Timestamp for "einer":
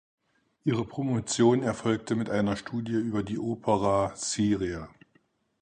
2.31-2.55